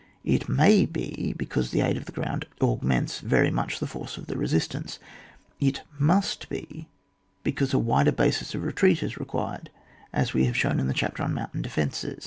It 0.23 0.49
may 0.49 0.77
he 0.95 1.35
because 1.37 1.69
the 1.69 1.81
aid 1.81 1.95
of 1.95 2.05
the 2.05 2.11
ground 2.11 2.47
augments 2.59 3.19
very 3.19 3.51
much 3.51 3.79
the 3.79 3.85
force 3.85 4.17
of 4.17 4.25
the 4.25 4.35
resistance; 4.35 4.97
it 5.59 5.83
must 5.99 6.47
he 6.49 6.87
because 7.43 7.71
a 7.71 7.77
wider 7.77 8.11
basis 8.11 8.55
of 8.55 8.63
re 8.63 8.73
treat 8.73 9.03
is 9.03 9.19
required, 9.19 9.69
as 10.11 10.33
we 10.33 10.45
have 10.45 10.57
shown 10.57 10.79
in 10.79 10.87
the 10.87 10.95
chapter 10.95 11.21
on 11.21 11.35
mountain 11.35 11.61
defences. 11.61 12.17